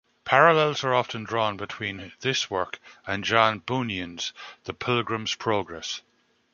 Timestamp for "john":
3.23-3.59